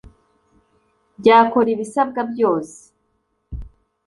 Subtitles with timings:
[1.19, 2.79] byakora ibisabwa byose